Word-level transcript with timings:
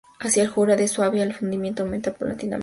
Hacia 0.17 0.41
el 0.41 0.49
Jura 0.49 0.75
de 0.75 0.87
Suabia 0.87 1.21
el 1.21 1.35
hundimiento 1.39 1.83
aumenta 1.83 2.11
paulatinamente. 2.15 2.59